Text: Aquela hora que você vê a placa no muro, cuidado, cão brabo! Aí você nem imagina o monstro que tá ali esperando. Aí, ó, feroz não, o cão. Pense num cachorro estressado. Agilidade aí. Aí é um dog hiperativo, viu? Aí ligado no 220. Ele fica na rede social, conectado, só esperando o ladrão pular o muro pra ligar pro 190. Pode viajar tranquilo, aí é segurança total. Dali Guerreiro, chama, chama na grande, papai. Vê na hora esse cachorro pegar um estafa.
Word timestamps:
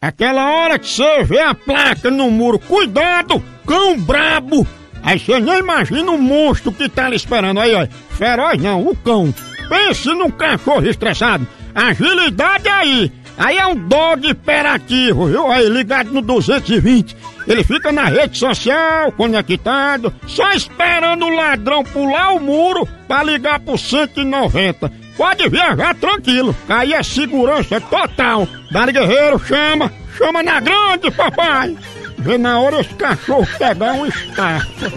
Aquela 0.00 0.48
hora 0.52 0.78
que 0.78 0.86
você 0.86 1.24
vê 1.24 1.40
a 1.40 1.52
placa 1.52 2.08
no 2.08 2.30
muro, 2.30 2.56
cuidado, 2.60 3.42
cão 3.66 3.98
brabo! 3.98 4.64
Aí 5.02 5.18
você 5.18 5.40
nem 5.40 5.58
imagina 5.58 6.12
o 6.12 6.18
monstro 6.18 6.70
que 6.70 6.88
tá 6.88 7.06
ali 7.06 7.16
esperando. 7.16 7.58
Aí, 7.58 7.74
ó, 7.74 7.84
feroz 8.10 8.62
não, 8.62 8.86
o 8.86 8.94
cão. 8.94 9.34
Pense 9.68 10.08
num 10.10 10.30
cachorro 10.30 10.86
estressado. 10.86 11.46
Agilidade 11.74 12.68
aí. 12.68 13.12
Aí 13.38 13.56
é 13.56 13.66
um 13.66 13.76
dog 13.76 14.28
hiperativo, 14.28 15.26
viu? 15.26 15.46
Aí 15.50 15.68
ligado 15.68 16.10
no 16.10 16.20
220. 16.20 17.16
Ele 17.46 17.62
fica 17.62 17.92
na 17.92 18.04
rede 18.04 18.36
social, 18.36 19.12
conectado, 19.12 20.12
só 20.26 20.52
esperando 20.52 21.24
o 21.24 21.34
ladrão 21.34 21.84
pular 21.84 22.34
o 22.34 22.40
muro 22.40 22.86
pra 23.06 23.22
ligar 23.22 23.60
pro 23.60 23.78
190. 23.78 24.92
Pode 25.16 25.48
viajar 25.48 25.94
tranquilo, 25.94 26.54
aí 26.68 26.92
é 26.92 27.02
segurança 27.02 27.80
total. 27.80 28.46
Dali 28.70 28.92
Guerreiro, 28.92 29.38
chama, 29.38 29.90
chama 30.16 30.42
na 30.42 30.60
grande, 30.60 31.10
papai. 31.10 31.76
Vê 32.18 32.36
na 32.36 32.58
hora 32.60 32.80
esse 32.80 32.94
cachorro 32.94 33.46
pegar 33.58 33.94
um 33.94 34.06
estafa. 34.06 34.92